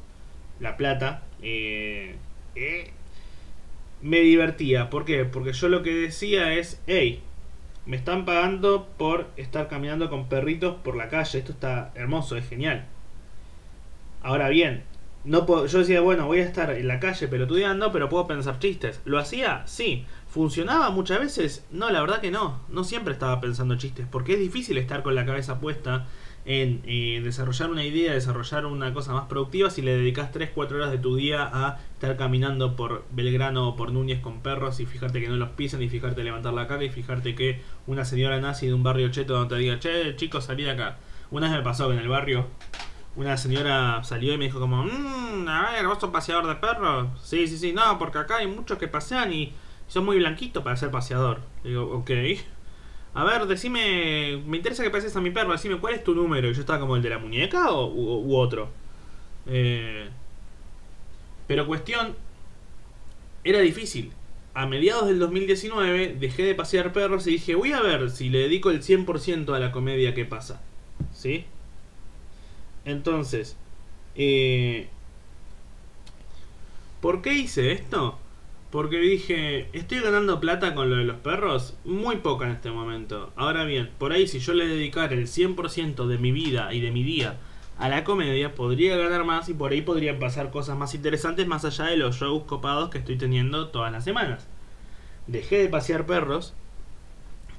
la 0.59 0.77
plata, 0.77 1.23
eh, 1.43 2.17
eh, 2.57 2.91
me 4.01 4.19
divertía. 4.19 4.91
¿Por 4.91 5.05
qué? 5.05 5.25
Porque 5.25 5.53
yo 5.53 5.69
lo 5.69 5.85
que 5.85 5.95
decía 5.95 6.55
es, 6.55 6.81
hey, 6.89 7.23
me 7.87 7.97
están 7.97 8.25
pagando 8.25 8.89
por 8.99 9.29
estar 9.37 9.69
caminando 9.69 10.11
con 10.11 10.29
perritos 10.29 10.75
por 10.83 10.97
la 10.97 11.09
calle. 11.09 11.39
Esto 11.39 11.53
está 11.53 11.93
hermoso, 11.95 12.37
es 12.37 12.49
genial. 12.49 12.87
Ahora 14.23 14.49
bien, 14.49 14.83
no 15.25 15.47
puedo, 15.47 15.67
yo 15.67 15.79
decía, 15.79 16.01
bueno, 16.01 16.27
voy 16.27 16.41
a 16.41 16.45
estar 16.45 16.71
en 16.71 16.89
la 16.89 16.99
calle 16.99 17.29
pelotudeando, 17.29 17.93
pero 17.93 18.09
puedo 18.09 18.27
pensar 18.27 18.59
chistes. 18.59 19.01
¿Lo 19.05 19.19
hacía? 19.19 19.63
Sí. 19.67 20.05
¿Funcionaba 20.27 20.91
muchas 20.91 21.21
veces? 21.21 21.67
No, 21.71 21.91
la 21.91 22.01
verdad 22.01 22.21
que 22.21 22.31
no. 22.31 22.61
No 22.69 22.85
siempre 22.85 23.13
estaba 23.13 23.41
pensando 23.41 23.77
chistes, 23.77 24.07
porque 24.11 24.35
es 24.35 24.41
difícil 24.41 24.79
estar 24.79 25.03
con 25.03 25.15
la 25.15 25.27
cabeza 25.27 25.61
puesta 25.61 26.07
en 26.45 26.83
eh, 26.87 27.21
desarrollar 27.23 27.71
una 27.71 27.85
idea, 27.85 28.15
desarrollar 28.15 28.67
una 28.67 28.93
cosa 28.93 29.13
más 29.13 29.27
productiva 29.27 29.71
si 29.71 29.81
le 29.81 29.97
dedicas 29.97 30.33
3-4 30.33 30.73
horas 30.73 30.91
de 30.91 30.99
tu 30.99 31.15
día 31.15 31.49
a 31.53 31.79
estar 31.93 32.17
caminando 32.17 32.75
por 32.75 33.05
Belgrano 33.13 33.69
o 33.69 33.77
por 33.77 33.93
Núñez 33.93 34.21
con 34.21 34.41
perros 34.41 34.81
y 34.81 34.87
fijarte 34.87 35.21
que 35.21 35.29
no 35.29 35.37
los 35.37 35.51
pisan 35.51 35.83
y 35.83 35.89
fijarte 35.89 36.25
levantar 36.25 36.53
la 36.53 36.67
cara 36.67 36.83
y 36.83 36.91
fijarte 36.91 37.37
que 37.37 37.61
una 37.87 38.05
señora 38.05 38.41
nazi 38.41 38.67
de 38.67 38.75
un 38.75 38.83
barrio 38.83 39.09
cheto 39.11 39.35
donde 39.35 39.55
te 39.55 39.61
diga, 39.61 39.79
che, 39.79 40.17
chicos, 40.17 40.47
salí 40.47 40.65
de 40.65 40.73
acá. 40.73 40.99
Una 41.31 41.49
vez 41.49 41.59
me 41.59 41.63
pasó 41.63 41.89
que 41.89 41.95
en 41.95 42.01
el 42.01 42.09
barrio 42.09 42.47
una 43.17 43.37
señora 43.37 44.03
salió 44.05 44.33
y 44.33 44.39
me 44.39 44.47
dijo 44.47 44.59
como, 44.59 44.85
mmm, 44.85 45.47
a 45.49 45.73
ver, 45.73 45.87
vos 45.87 45.99
sos 46.01 46.11
paseador 46.11 46.47
de 46.47 46.57
perros. 46.57 47.09
Sí, 47.23 47.47
sí, 47.47 47.59
sí, 47.59 47.73
no, 47.73 47.99
porque 47.99 48.19
acá 48.19 48.37
hay 48.37 48.47
muchos 48.47 48.79
que 48.79 48.89
pasean 48.89 49.33
y 49.33 49.53
son 49.89 50.05
muy 50.05 50.19
blanquitos 50.19 50.63
para 50.63 50.77
ser 50.77 50.91
paseador. 50.91 51.41
digo, 51.63 51.85
ok. 51.93 52.11
A 53.15 53.25
ver, 53.25 53.47
decime, 53.47 54.43
me 54.47 54.57
interesa 54.57 54.83
que 54.83 54.91
pases 54.91 55.15
a 55.17 55.21
mi 55.21 55.31
perro, 55.31 55.53
decime 55.53 55.79
cuál 55.79 55.95
es 55.95 56.03
tu 56.05 56.15
número. 56.15 56.49
Y 56.49 56.55
yo 56.55 56.61
estaba 56.61 56.81
como 56.81 56.97
el 56.97 57.03
de 57.03 57.11
la 57.11 57.19
muñeca 57.19 57.71
o, 57.71 57.93
u, 57.93 58.37
otro. 58.37 58.71
Eh, 59.47 60.09
pero 61.47 61.67
cuestión, 61.67 62.17
era 63.45 63.61
difícil. 63.61 64.13
A 64.55 64.67
mediados 64.67 65.07
del 65.09 65.19
2019 65.19 66.17
dejé 66.19 66.43
de 66.45 66.55
pasear 66.55 66.93
perros 66.93 67.27
y 67.27 67.33
dije, 67.33 67.55
voy 67.55 67.73
a 67.73 67.81
ver 67.83 68.11
si 68.11 68.31
le 68.31 68.39
dedico 68.39 68.71
el 68.71 68.83
100% 68.83 69.55
a 69.55 69.59
la 69.59 69.73
comedia 69.73 70.15
que 70.15 70.25
pasa. 70.25 70.63
¿Sí? 71.13 71.45
Entonces, 72.85 73.57
eh, 74.15 74.89
¿por 77.01 77.23
qué 77.23 77.35
hice 77.35 77.73
esto? 77.73 78.19
Porque 78.71 78.97
dije, 78.99 79.69
estoy 79.73 80.01
ganando 80.01 80.41
plata 80.41 80.75
con 80.75 80.89
lo 80.89 80.97
de 80.97 81.05
los 81.05 81.17
perros, 81.17 81.77
muy 81.85 82.17
poca 82.17 82.47
en 82.47 82.53
este 82.53 82.71
momento. 82.71 83.31
Ahora 83.37 83.65
bien, 83.65 83.91
por 83.99 84.13
ahí 84.13 84.27
si 84.27 84.39
yo 84.39 84.55
le 84.55 84.67
dedicara 84.67 85.15
el 85.15 85.27
100% 85.27 86.07
de 86.07 86.19
mi 86.19 86.33
vida 86.33 86.73
y 86.73 86.81
de 86.81 86.91
mi 86.91 87.03
día 87.03 87.37
a 87.79 87.89
la 87.89 88.05
comedia, 88.05 88.55
podría 88.55 88.97
ganar 88.97 89.25
más 89.25 89.49
y 89.49 89.55
por 89.55 89.73
ahí 89.73 89.83
podrían 89.83 90.19
pasar 90.19 90.51
cosas 90.51 90.79
más 90.79 90.95
interesantes 90.95 91.47
más 91.47 91.65
allá 91.65 91.87
de 91.87 91.97
los 91.97 92.17
shows 92.17 92.45
copados 92.45 92.91
que 92.91 92.99
estoy 92.99 93.17
teniendo 93.17 93.69
todas 93.69 93.93
las 93.93 94.05
semanas. 94.05 94.47
Dejé 95.27 95.59
de 95.59 95.69
pasear 95.69 96.07
perros 96.07 96.55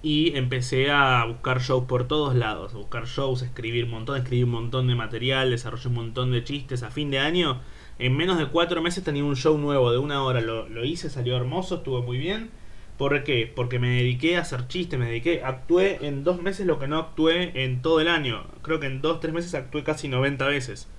y 0.04 0.36
empecé 0.36 0.92
a 0.92 1.24
buscar 1.26 1.62
shows 1.62 1.86
por 1.86 2.10
todos 2.10 2.36
lados, 2.36 2.74
a 2.74 2.78
buscar 2.78 3.06
shows, 3.06 3.42
escribir 3.42 3.86
un 3.86 3.92
montón, 3.92 4.18
escribir 4.18 4.44
un 4.44 4.52
montón 4.52 4.88
de 4.88 4.96
material, 4.96 5.50
desarrollé 5.50 5.88
un 5.88 5.96
montón 5.96 6.32
de 6.34 6.44
chistes. 6.44 6.84
A 6.84 6.92
fin 6.92 7.10
de 7.10 7.20
año 7.20 7.62
en 8.00 8.18
menos 8.18 8.38
de 8.38 8.48
cuatro 8.48 8.82
meses 8.82 9.04
tenía 9.04 9.24
un 9.24 9.38
show 9.38 9.58
nuevo 9.58 9.92
de 9.94 9.98
una 9.98 10.22
hora. 10.22 10.42
Lo, 10.42 10.84
hice, 10.84 11.10
salió 11.10 11.38
hermoso, 11.38 11.76
estuvo 11.76 12.02
muy 12.02 12.18
bien. 12.18 12.50
¿Por 12.98 13.24
qué? 13.24 13.52
Porque 13.56 13.80
me 13.80 13.90
dediqué 13.90 14.36
a 14.36 14.42
hacer 14.42 14.68
chistes, 14.68 15.00
me 15.00 15.06
dediqué, 15.06 15.42
actué 15.42 16.06
en 16.06 16.26
dos 16.26 16.42
meses 16.42 16.68
lo 16.68 16.80
que 16.80 16.88
no 16.88 16.98
actué 17.00 17.64
en 17.64 17.82
todo 17.82 18.02
el 18.02 18.10
año. 18.10 18.46
Creo 18.62 18.82
que 18.82 18.88
en 18.88 19.02
dos, 19.02 19.22
tres 19.22 19.34
meses 19.34 19.56
actué 19.56 19.84
casi 19.84 20.10
90 20.10 20.46
veces. 20.48 20.90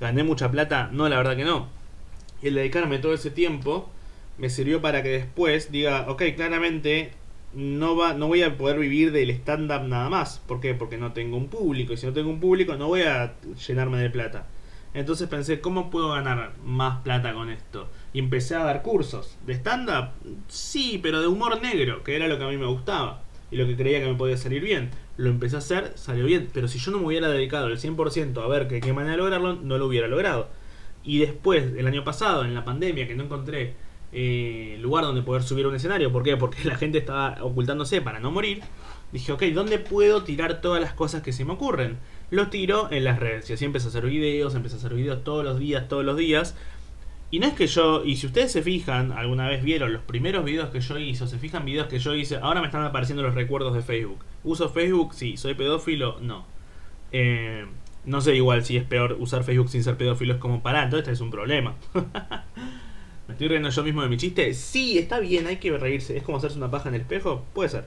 ¿Gané 0.00 0.22
mucha 0.22 0.48
plata? 0.48 0.90
No, 0.92 1.08
la 1.08 1.16
verdad 1.16 1.36
que 1.36 1.44
no. 1.44 1.68
Y 2.40 2.48
el 2.48 2.54
dedicarme 2.54 3.00
todo 3.00 3.14
ese 3.14 3.32
tiempo 3.32 3.90
me 4.38 4.48
sirvió 4.48 4.80
para 4.80 5.02
que 5.02 5.08
después 5.08 5.72
diga, 5.72 6.06
ok, 6.08 6.22
claramente 6.36 7.12
no, 7.54 7.96
va, 7.96 8.14
no 8.14 8.28
voy 8.28 8.42
a 8.42 8.56
poder 8.56 8.78
vivir 8.78 9.12
del 9.12 9.30
stand-up 9.30 9.82
nada 9.82 10.08
más. 10.08 10.40
¿Por 10.46 10.60
qué? 10.60 10.74
Porque 10.74 10.98
no 10.98 11.12
tengo 11.12 11.36
un 11.36 11.48
público. 11.48 11.92
Y 11.92 11.96
si 11.96 12.06
no 12.06 12.12
tengo 12.12 12.30
un 12.30 12.40
público 12.40 12.76
no 12.76 12.88
voy 12.88 13.02
a 13.02 13.34
llenarme 13.66 13.98
de 13.98 14.10
plata. 14.10 14.46
Entonces 14.94 15.28
pensé, 15.28 15.60
¿cómo 15.60 15.90
puedo 15.90 16.10
ganar 16.10 16.54
más 16.64 17.02
plata 17.02 17.34
con 17.34 17.50
esto? 17.50 17.88
Y 18.12 18.18
empecé 18.18 18.54
a 18.54 18.64
dar 18.64 18.82
cursos. 18.82 19.36
¿De 19.46 19.54
stand-up? 19.54 20.10
Sí, 20.48 20.98
pero 21.02 21.20
de 21.20 21.26
humor 21.26 21.60
negro, 21.60 22.02
que 22.02 22.16
era 22.16 22.28
lo 22.28 22.38
que 22.38 22.44
a 22.44 22.48
mí 22.48 22.56
me 22.56 22.66
gustaba. 22.66 23.22
Y 23.50 23.56
lo 23.56 23.66
que 23.66 23.76
creía 23.76 24.00
que 24.00 24.06
me 24.08 24.14
podía 24.14 24.36
salir 24.36 24.62
bien. 24.62 24.90
Lo 25.16 25.30
empecé 25.30 25.56
a 25.56 25.60
hacer, 25.60 25.92
salió 25.96 26.24
bien. 26.24 26.48
Pero 26.52 26.68
si 26.68 26.78
yo 26.78 26.90
no 26.90 26.98
me 26.98 27.06
hubiera 27.06 27.28
dedicado 27.28 27.68
el 27.68 27.78
100% 27.78 28.42
a 28.42 28.48
ver 28.48 28.68
que 28.68 28.80
qué 28.80 28.92
manera 28.92 29.12
de 29.12 29.18
lograrlo, 29.18 29.54
no 29.56 29.78
lo 29.78 29.86
hubiera 29.86 30.08
logrado. 30.08 30.48
Y 31.04 31.18
después, 31.18 31.72
el 31.76 31.86
año 31.86 32.04
pasado, 32.04 32.44
en 32.44 32.54
la 32.54 32.64
pandemia, 32.64 33.06
que 33.06 33.14
no 33.14 33.24
encontré 33.24 33.74
eh, 34.12 34.78
lugar 34.80 35.04
donde 35.04 35.22
poder 35.22 35.42
subir 35.42 35.66
un 35.66 35.74
escenario. 35.74 36.12
¿Por 36.12 36.22
qué? 36.22 36.36
Porque 36.36 36.64
la 36.64 36.76
gente 36.76 36.98
estaba 36.98 37.38
ocultándose 37.42 38.00
para 38.00 38.20
no 38.20 38.30
morir. 38.30 38.62
Dije, 39.12 39.32
ok, 39.32 39.42
¿dónde 39.54 39.78
puedo 39.78 40.22
tirar 40.22 40.60
todas 40.60 40.80
las 40.80 40.92
cosas 40.92 41.22
que 41.22 41.32
se 41.32 41.44
me 41.44 41.52
ocurren? 41.52 41.98
Lo 42.30 42.48
tiro 42.48 42.88
en 42.90 43.04
las 43.04 43.18
redes. 43.18 43.48
Y 43.48 43.54
así 43.54 43.64
empecé 43.64 43.86
a 43.86 43.88
hacer 43.90 44.04
videos, 44.04 44.54
empecé 44.54 44.76
a 44.76 44.78
hacer 44.78 44.94
videos 44.94 45.24
todos 45.24 45.44
los 45.44 45.58
días, 45.58 45.88
todos 45.88 46.04
los 46.04 46.16
días. 46.16 46.56
Y 47.30 47.40
no 47.40 47.46
es 47.46 47.54
que 47.54 47.66
yo, 47.66 48.04
y 48.04 48.16
si 48.16 48.26
ustedes 48.26 48.52
se 48.52 48.62
fijan, 48.62 49.12
alguna 49.12 49.48
vez 49.48 49.62
vieron 49.62 49.92
los 49.92 50.02
primeros 50.02 50.44
videos 50.44 50.70
que 50.70 50.80
yo 50.80 50.98
hice, 50.98 51.24
o 51.24 51.26
se 51.26 51.38
fijan 51.38 51.64
videos 51.66 51.86
que 51.88 51.98
yo 51.98 52.14
hice, 52.14 52.36
ahora 52.36 52.60
me 52.60 52.68
están 52.68 52.84
apareciendo 52.84 53.22
los 53.22 53.34
recuerdos 53.34 53.74
de 53.74 53.82
Facebook. 53.82 54.24
¿Uso 54.44 54.70
Facebook? 54.70 55.14
Sí. 55.14 55.36
¿Soy 55.36 55.54
pedófilo? 55.54 56.18
No. 56.20 56.46
Eh, 57.12 57.66
no 58.04 58.20
sé 58.22 58.34
igual 58.34 58.64
si 58.64 58.78
es 58.78 58.84
peor 58.84 59.16
usar 59.18 59.44
Facebook 59.44 59.68
sin 59.68 59.84
ser 59.84 59.96
pedófilo, 59.96 60.34
es 60.34 60.40
como 60.40 60.62
para, 60.62 60.82
entonces 60.82 61.08
este 61.08 61.12
es 61.12 61.20
un 61.20 61.30
problema. 61.30 61.74
¿Me 63.38 63.44
estoy 63.44 63.48
riendo 63.50 63.70
yo 63.70 63.84
mismo 63.84 64.02
de 64.02 64.08
mi 64.08 64.16
chiste? 64.16 64.52
Sí, 64.52 64.98
está 64.98 65.20
bien, 65.20 65.46
hay 65.46 65.58
que 65.58 65.70
reírse. 65.70 66.16
¿Es 66.16 66.24
como 66.24 66.38
hacerse 66.38 66.58
una 66.58 66.72
paja 66.72 66.88
en 66.88 66.96
el 66.96 67.02
espejo? 67.02 67.44
Puede 67.54 67.68
ser 67.68 67.84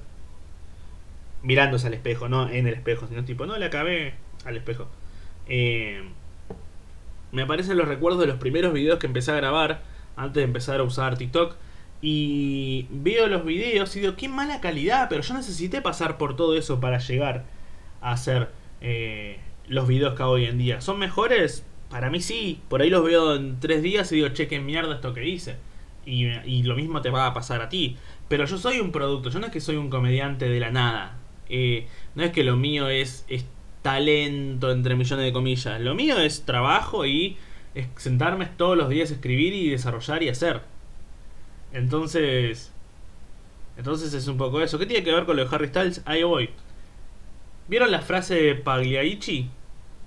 mirándose 1.43 1.87
al 1.87 1.93
espejo, 1.93 2.29
no 2.29 2.49
en 2.49 2.67
el 2.67 2.73
espejo, 2.73 3.05
sino 3.07 3.25
tipo, 3.25 3.45
no, 3.45 3.57
le 3.57 3.65
acabé 3.65 4.13
al 4.45 4.55
espejo. 4.55 4.87
Eh, 5.47 6.03
me 7.33 7.41
aparecen 7.41 7.75
los 7.75 7.85
recuerdos 7.85 8.21
de 8.21 8.27
los 8.27 8.37
primeros 8.37 8.71
videos 8.71 8.97
que 8.97 9.07
empecé 9.07 9.31
a 9.31 9.35
grabar 9.35 9.81
antes 10.15 10.35
de 10.35 10.43
empezar 10.43 10.79
a 10.79 10.83
usar 10.83 11.17
TikTok. 11.17 11.57
Y 12.01 12.87
veo 12.89 13.27
los 13.27 13.43
videos 13.43 13.93
y 13.97 13.99
digo, 13.99 14.15
qué 14.15 14.29
mala 14.29 14.61
calidad, 14.61 15.09
pero 15.09 15.21
yo 15.21 15.33
necesité 15.33 15.81
pasar 15.81 16.17
por 16.17 16.37
todo 16.37 16.55
eso 16.55 16.79
para 16.79 16.99
llegar 16.99 17.43
a 17.99 18.13
hacer 18.13 18.51
eh, 18.79 19.37
los 19.67 19.85
videos 19.85 20.15
que 20.15 20.23
hago 20.23 20.31
hoy 20.31 20.45
en 20.45 20.57
día. 20.57 20.79
¿Son 20.79 20.97
mejores? 20.97 21.65
Para 21.91 22.09
mí 22.09 22.21
sí. 22.21 22.61
Por 22.69 22.81
ahí 22.81 22.89
los 22.89 23.03
veo 23.03 23.35
en 23.35 23.59
tres 23.59 23.83
días 23.83 24.11
y 24.11 24.15
digo, 24.15 24.29
che, 24.29 24.47
qué 24.47 24.59
mierda 24.59 24.95
esto 24.95 25.13
que 25.13 25.27
hice. 25.27 25.57
Y, 26.05 26.63
lo 26.63 26.75
mismo 26.75 27.01
te 27.01 27.11
va 27.11 27.27
a 27.27 27.33
pasar 27.33 27.61
a 27.61 27.69
ti. 27.69 27.97
Pero 28.27 28.45
yo 28.45 28.57
soy 28.57 28.79
un 28.79 28.91
producto, 28.91 29.29
yo 29.29 29.39
no 29.39 29.47
es 29.47 29.51
que 29.51 29.61
soy 29.61 29.75
un 29.75 29.89
comediante 29.89 30.49
de 30.49 30.59
la 30.59 30.71
nada. 30.71 31.17
Eh, 31.49 31.85
no 32.15 32.23
es 32.23 32.31
que 32.31 32.43
lo 32.43 32.55
mío 32.55 32.87
es, 32.87 33.25
es 33.27 33.45
talento, 33.81 34.71
entre 34.71 34.95
millones 34.95 35.25
de 35.25 35.33
comillas. 35.33 35.81
Lo 35.81 35.93
mío 35.93 36.17
es 36.17 36.43
trabajo 36.45 37.05
y 37.05 37.37
es 37.75 37.87
sentarme 37.97 38.45
todos 38.45 38.77
los 38.77 38.89
días 38.89 39.11
a 39.11 39.15
escribir 39.15 39.53
y 39.53 39.69
desarrollar 39.69 40.23
y 40.23 40.29
hacer. 40.29 40.61
Entonces. 41.73 42.71
Entonces 43.77 44.13
es 44.13 44.27
un 44.27 44.37
poco 44.37 44.61
eso. 44.61 44.79
¿Qué 44.79 44.85
tiene 44.85 45.03
que 45.03 45.13
ver 45.13 45.25
con 45.25 45.35
lo 45.35 45.45
de 45.45 45.53
Harry 45.55 45.67
Styles? 45.67 46.01
Ahí 46.05 46.23
voy. 46.23 46.49
¿Vieron 47.67 47.91
la 47.91 48.01
frase 48.01 48.35
de 48.35 48.55
Pagliaici? 48.55 49.49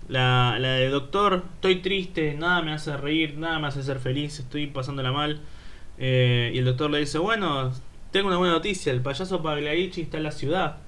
La, 0.08 0.58
la 0.58 0.74
de 0.74 0.88
doctor, 0.90 1.44
estoy 1.54 1.76
triste, 1.76 2.34
nada 2.34 2.60
me 2.62 2.72
hace 2.72 2.96
reír, 2.96 3.38
nada 3.38 3.58
me 3.58 3.68
hace 3.68 3.82
ser 3.82 3.98
feliz, 3.98 4.38
estoy 4.38 4.66
pasándola 4.66 5.12
mal. 5.12 5.40
Eh, 5.98 6.52
y 6.54 6.58
el 6.58 6.64
doctor 6.64 6.90
le 6.90 6.98
dice, 6.98 7.18
bueno, 7.18 7.72
tengo 8.10 8.28
una 8.28 8.36
buena 8.36 8.54
noticia, 8.54 8.92
el 8.92 9.00
payaso 9.00 9.42
Pagliaici 9.42 10.02
está 10.02 10.18
en 10.18 10.24
la 10.24 10.32
ciudad. 10.32 10.78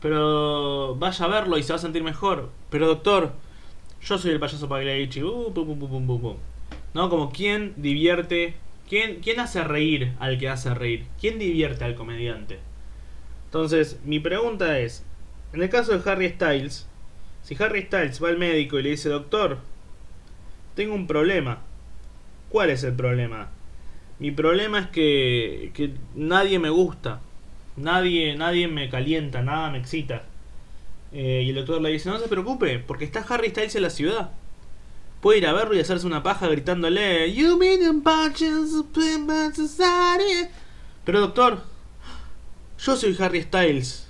Pero 0.00 0.94
vaya 0.96 1.24
a 1.24 1.28
verlo 1.28 1.56
y 1.56 1.62
se 1.62 1.72
va 1.72 1.76
a 1.76 1.80
sentir 1.80 2.02
mejor. 2.02 2.50
Pero 2.70 2.86
doctor, 2.86 3.32
yo 4.02 4.18
soy 4.18 4.32
el 4.32 4.40
payaso 4.40 4.68
Pagliaici. 4.68 5.22
Uh, 5.22 6.36
¿No? 6.94 7.10
Como 7.10 7.32
quién 7.32 7.74
divierte, 7.76 8.54
quién, 8.88 9.20
quién 9.20 9.40
hace 9.40 9.64
reír 9.64 10.12
al 10.20 10.38
que 10.38 10.48
hace 10.48 10.74
reír. 10.74 11.06
¿Quién 11.18 11.38
divierte 11.38 11.84
al 11.84 11.94
comediante? 11.94 12.58
Entonces, 13.46 14.00
mi 14.04 14.20
pregunta 14.20 14.78
es, 14.78 15.04
en 15.52 15.62
el 15.62 15.70
caso 15.70 15.96
de 15.96 16.10
Harry 16.10 16.28
Styles, 16.28 16.86
si 17.46 17.56
Harry 17.62 17.82
Styles 17.82 18.20
va 18.20 18.30
al 18.30 18.38
médico 18.38 18.76
y 18.76 18.82
le 18.82 18.90
dice, 18.90 19.08
doctor, 19.08 19.58
tengo 20.74 20.96
un 20.96 21.06
problema. 21.06 21.60
¿Cuál 22.48 22.70
es 22.70 22.82
el 22.82 22.94
problema? 22.94 23.50
Mi 24.18 24.32
problema 24.32 24.80
es 24.80 24.88
que, 24.88 25.70
que 25.72 25.92
nadie 26.16 26.58
me 26.58 26.70
gusta. 26.70 27.20
Nadie, 27.76 28.34
nadie 28.34 28.66
me 28.66 28.88
calienta, 28.88 29.42
nada 29.42 29.70
me 29.70 29.78
excita. 29.78 30.24
Eh, 31.12 31.44
y 31.46 31.50
el 31.50 31.54
doctor 31.54 31.80
le 31.80 31.90
dice, 31.90 32.10
no 32.10 32.18
se 32.18 32.26
preocupe, 32.26 32.80
porque 32.80 33.04
está 33.04 33.20
Harry 33.20 33.50
Styles 33.50 33.76
en 33.76 33.82
la 33.82 33.90
ciudad. 33.90 34.32
Puede 35.20 35.38
ir 35.38 35.46
a 35.46 35.52
verlo 35.52 35.76
y 35.76 35.80
hacerse 35.80 36.08
una 36.08 36.24
paja 36.24 36.48
gritándole, 36.48 37.32
You 37.32 37.60
Pero 41.04 41.20
doctor, 41.20 41.62
yo 42.80 42.96
soy 42.96 43.16
Harry 43.20 43.42
Styles. 43.42 44.08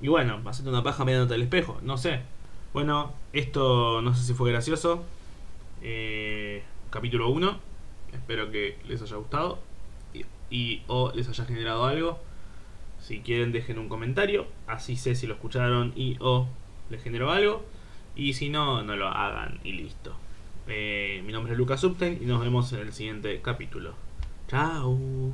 Y 0.00 0.06
bueno, 0.06 0.40
haciendo 0.46 0.70
una 0.70 0.84
paja 0.84 1.04
mirándote 1.04 1.34
al 1.34 1.42
espejo, 1.42 1.80
no 1.82 1.98
sé. 1.98 2.35
Bueno, 2.76 3.14
esto 3.32 4.02
no 4.02 4.14
sé 4.14 4.22
si 4.22 4.34
fue 4.34 4.50
gracioso. 4.50 5.02
Eh, 5.80 6.62
capítulo 6.90 7.30
1. 7.30 7.58
Espero 8.12 8.50
que 8.50 8.76
les 8.86 9.00
haya 9.00 9.16
gustado 9.16 9.58
y, 10.50 10.82
o 10.86 11.10
les 11.14 11.26
haya 11.26 11.46
generado 11.46 11.86
algo. 11.86 12.18
Si 13.00 13.20
quieren 13.20 13.50
dejen 13.50 13.78
un 13.78 13.88
comentario, 13.88 14.46
así 14.66 14.96
sé 14.96 15.14
si 15.14 15.26
lo 15.26 15.32
escucharon 15.32 15.94
y 15.96 16.18
o 16.20 16.48
les 16.90 17.02
generó 17.02 17.30
algo. 17.30 17.64
Y 18.14 18.34
si 18.34 18.50
no, 18.50 18.82
no 18.82 18.94
lo 18.94 19.08
hagan 19.08 19.58
y 19.64 19.72
listo. 19.72 20.14
Eh, 20.68 21.22
mi 21.24 21.32
nombre 21.32 21.54
es 21.54 21.58
Lucas 21.58 21.80
Subtain 21.80 22.18
y 22.20 22.26
nos 22.26 22.42
vemos 22.42 22.70
en 22.74 22.80
el 22.80 22.92
siguiente 22.92 23.40
capítulo. 23.40 23.94
Chao. 24.48 25.32